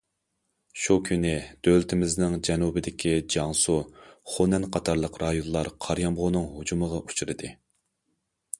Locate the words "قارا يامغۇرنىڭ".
5.87-6.51